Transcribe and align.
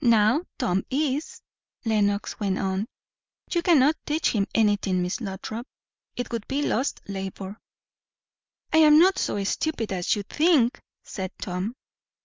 "Now 0.00 0.42
Tom 0.58 0.82
is," 0.90 1.40
Lenox 1.84 2.40
went 2.40 2.58
on. 2.58 2.86
"You 3.52 3.62
cannot 3.62 3.94
teach 4.04 4.30
him 4.32 4.48
anything, 4.52 5.00
Miss 5.00 5.20
Lothrop. 5.20 5.64
It 6.16 6.32
would 6.32 6.48
be 6.48 6.62
lost 6.62 7.02
labour." 7.06 7.60
"I 8.72 8.78
am 8.78 8.98
not 8.98 9.16
so 9.16 9.44
stupid 9.44 9.92
as 9.92 10.16
you 10.16 10.24
think," 10.24 10.80
said 11.04 11.30
Tom. 11.40 11.76